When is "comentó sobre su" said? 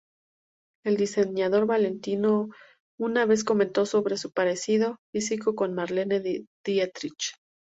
3.43-4.31